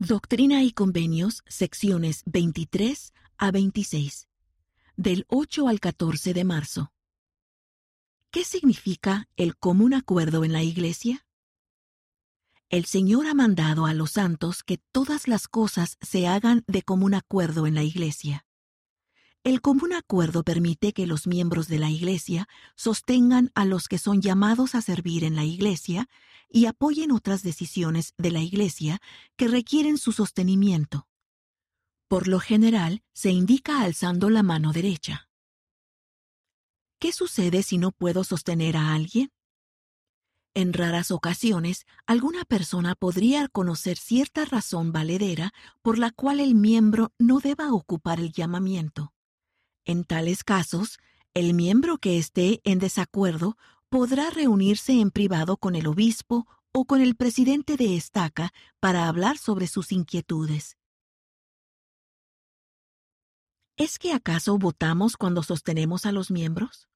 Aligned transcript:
Doctrina 0.00 0.62
y 0.62 0.70
Convenios, 0.70 1.42
secciones 1.48 2.22
23 2.26 3.12
a 3.36 3.50
26, 3.50 4.28
del 4.96 5.26
8 5.26 5.66
al 5.66 5.80
14 5.80 6.34
de 6.34 6.44
marzo. 6.44 6.92
¿Qué 8.30 8.44
significa 8.44 9.28
el 9.36 9.56
común 9.56 9.94
acuerdo 9.94 10.44
en 10.44 10.52
la 10.52 10.62
Iglesia? 10.62 11.26
El 12.68 12.84
Señor 12.84 13.26
ha 13.26 13.34
mandado 13.34 13.86
a 13.86 13.92
los 13.92 14.12
santos 14.12 14.62
que 14.62 14.78
todas 14.92 15.26
las 15.26 15.48
cosas 15.48 15.98
se 16.00 16.28
hagan 16.28 16.62
de 16.68 16.82
común 16.82 17.14
acuerdo 17.14 17.66
en 17.66 17.74
la 17.74 17.82
Iglesia. 17.82 18.46
El 19.48 19.62
común 19.62 19.94
acuerdo 19.94 20.42
permite 20.42 20.92
que 20.92 21.06
los 21.06 21.26
miembros 21.26 21.68
de 21.68 21.78
la 21.78 21.88
Iglesia 21.88 22.50
sostengan 22.76 23.50
a 23.54 23.64
los 23.64 23.88
que 23.88 23.96
son 23.96 24.20
llamados 24.20 24.74
a 24.74 24.82
servir 24.82 25.24
en 25.24 25.36
la 25.36 25.44
Iglesia 25.46 26.10
y 26.50 26.66
apoyen 26.66 27.12
otras 27.12 27.42
decisiones 27.42 28.12
de 28.18 28.30
la 28.30 28.42
Iglesia 28.42 29.00
que 29.36 29.48
requieren 29.48 29.96
su 29.96 30.12
sostenimiento. 30.12 31.08
Por 32.08 32.28
lo 32.28 32.40
general, 32.40 33.02
se 33.14 33.30
indica 33.30 33.80
alzando 33.80 34.28
la 34.28 34.42
mano 34.42 34.74
derecha. 34.74 35.30
¿Qué 36.98 37.10
sucede 37.12 37.62
si 37.62 37.78
no 37.78 37.90
puedo 37.90 38.24
sostener 38.24 38.76
a 38.76 38.92
alguien? 38.92 39.32
En 40.52 40.74
raras 40.74 41.10
ocasiones, 41.10 41.86
alguna 42.04 42.44
persona 42.44 42.94
podría 42.96 43.48
conocer 43.48 43.96
cierta 43.96 44.44
razón 44.44 44.92
valedera 44.92 45.54
por 45.80 45.96
la 45.96 46.10
cual 46.10 46.38
el 46.38 46.54
miembro 46.54 47.14
no 47.18 47.40
deba 47.40 47.72
ocupar 47.72 48.20
el 48.20 48.30
llamamiento. 48.30 49.14
En 49.88 50.04
tales 50.04 50.44
casos, 50.44 50.98
el 51.32 51.54
miembro 51.54 51.96
que 51.96 52.18
esté 52.18 52.60
en 52.64 52.78
desacuerdo 52.78 53.56
podrá 53.88 54.28
reunirse 54.28 55.00
en 55.00 55.10
privado 55.10 55.56
con 55.56 55.74
el 55.74 55.86
obispo 55.86 56.46
o 56.72 56.84
con 56.84 57.00
el 57.00 57.16
presidente 57.16 57.78
de 57.78 57.96
estaca 57.96 58.52
para 58.80 59.08
hablar 59.08 59.38
sobre 59.38 59.66
sus 59.66 59.90
inquietudes. 59.90 60.76
¿Es 63.78 63.98
que 63.98 64.12
acaso 64.12 64.58
votamos 64.58 65.16
cuando 65.16 65.42
sostenemos 65.42 66.04
a 66.04 66.12
los 66.12 66.30
miembros? 66.30 66.90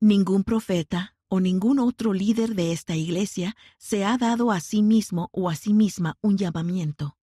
Ningún 0.00 0.42
profeta 0.42 1.14
o 1.28 1.38
ningún 1.38 1.78
otro 1.78 2.14
líder 2.14 2.56
de 2.56 2.72
esta 2.72 2.96
iglesia 2.96 3.56
se 3.78 4.04
ha 4.04 4.18
dado 4.18 4.50
a 4.50 4.58
sí 4.58 4.82
mismo 4.82 5.28
o 5.30 5.50
a 5.50 5.54
sí 5.54 5.72
misma 5.72 6.18
un 6.20 6.36
llamamiento. 6.36 7.16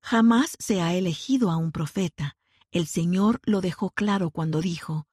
Jamás 0.00 0.56
se 0.58 0.80
ha 0.80 0.94
elegido 0.94 1.50
a 1.50 1.58
un 1.58 1.72
profeta, 1.72 2.38
el 2.72 2.86
Señor 2.86 3.40
lo 3.44 3.60
dejó 3.60 3.90
claro 3.90 4.30
cuando 4.30 4.60
dijo, 4.60 5.06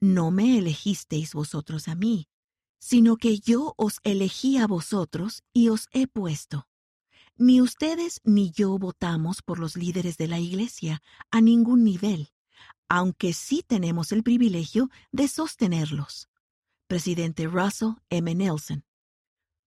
No 0.00 0.30
me 0.30 0.58
elegisteis 0.58 1.34
vosotros 1.34 1.88
a 1.88 1.94
mí, 1.94 2.28
sino 2.78 3.16
que 3.16 3.40
yo 3.40 3.74
os 3.76 3.98
elegí 4.04 4.58
a 4.58 4.66
vosotros 4.66 5.42
y 5.52 5.70
os 5.70 5.88
he 5.90 6.06
puesto. 6.06 6.68
Ni 7.36 7.60
ustedes 7.60 8.20
ni 8.24 8.50
yo 8.50 8.78
votamos 8.78 9.42
por 9.42 9.58
los 9.58 9.76
líderes 9.76 10.16
de 10.16 10.28
la 10.28 10.38
Iglesia 10.38 11.02
a 11.30 11.40
ningún 11.40 11.82
nivel, 11.82 12.30
aunque 12.88 13.32
sí 13.32 13.64
tenemos 13.66 14.12
el 14.12 14.22
privilegio 14.22 14.90
de 15.10 15.28
sostenerlos. 15.28 16.28
Presidente 16.86 17.46
Russell 17.46 17.94
M. 18.10 18.34
Nelson. 18.34 18.84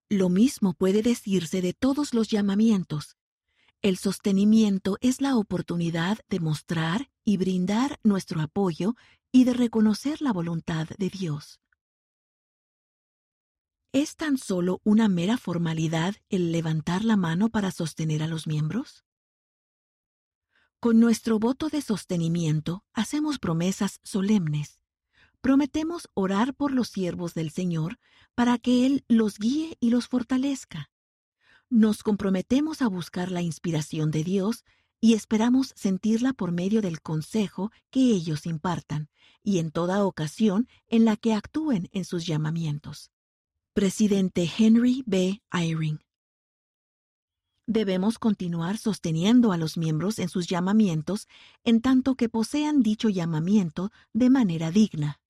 Lo 0.10 0.30
mismo 0.30 0.74
puede 0.74 1.02
decirse 1.02 1.62
de 1.62 1.74
todos 1.74 2.14
los 2.14 2.28
llamamientos, 2.28 3.16
el 3.82 3.98
sostenimiento 3.98 4.98
es 5.02 5.22
la 5.22 5.36
oportunidad 5.36 6.20
de 6.30 6.40
mostrar 6.40 7.10
y 7.24 7.38
brindar 7.38 8.00
nuestro 8.04 8.42
apoyo 8.42 8.96
y 9.32 9.44
de 9.44 9.54
reconocer 9.54 10.22
la 10.22 10.34
voluntad 10.34 10.88
de 10.98 11.10
Dios. 11.10 11.60
¿Es 13.94 14.16
tan 14.16 14.38
solo 14.38 14.80
una 14.84 15.10
mera 15.10 15.38
formalidad 15.38 16.16
el 16.30 16.52
levantar 16.52 17.04
la 17.04 17.18
mano 17.18 17.50
para 17.50 17.72
sostener 17.72 18.24
a 18.24 18.28
los 18.28 18.48
miembros? 18.48 19.04
Con 20.80 21.00
nuestro 21.00 21.40
voto 21.40 21.70
de 21.70 21.82
sostenimiento 21.82 22.86
hacemos 22.94 23.38
promesas 23.38 24.00
solemnes. 24.04 24.82
Prometemos 25.42 26.10
orar 26.14 26.54
por 26.54 26.72
los 26.72 26.88
siervos 26.88 27.34
del 27.34 27.52
Señor 27.52 28.00
para 28.34 28.58
que 28.58 28.86
Él 28.86 29.06
los 29.08 29.38
guíe 29.38 29.78
y 29.80 29.90
los 29.90 30.08
fortalezca 30.08 30.92
nos 31.72 32.04
comprometemos 32.04 32.82
a 32.82 32.90
buscar 32.90 33.32
la 33.32 33.42
inspiración 33.42 34.12
de 34.12 34.26
Dios 34.26 34.66
y 35.02 35.16
esperamos 35.16 35.74
sentirla 35.76 36.32
por 36.32 36.52
medio 36.52 36.82
del 36.82 37.02
consejo 37.02 37.72
que 37.90 38.02
ellos 38.02 38.46
impartan 38.46 39.10
y 39.44 39.58
en 39.58 39.72
toda 39.72 40.06
ocasión 40.06 40.68
en 40.88 41.06
la 41.06 41.18
que 41.18 41.34
actúen 41.34 41.90
en 41.92 42.06
sus 42.06 42.26
llamamientos. 42.28 43.12
Presidente 43.74 44.50
Henry 44.58 45.04
B. 45.08 45.42
Eyring. 45.52 46.00
Debemos 47.66 48.20
continuar 48.20 48.78
sosteniendo 48.78 49.54
a 49.54 49.58
los 49.58 49.78
miembros 49.78 50.20
en 50.20 50.30
sus 50.30 50.48
llamamientos 50.48 51.28
en 51.64 51.82
tanto 51.82 52.16
que 52.16 52.28
posean 52.28 52.84
dicho 52.84 53.10
llamamiento 53.10 53.92
de 54.14 54.30
manera 54.30 54.72
digna. 54.72 55.21